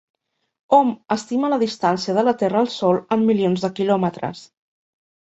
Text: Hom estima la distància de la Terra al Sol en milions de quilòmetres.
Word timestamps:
Hom 0.77 0.87
estima 1.15 1.51
la 1.53 1.59
distància 1.63 2.15
de 2.19 2.23
la 2.29 2.33
Terra 2.39 2.63
al 2.65 2.71
Sol 2.77 2.99
en 3.17 3.27
milions 3.29 3.67
de 3.67 3.71
quilòmetres. 3.81 4.41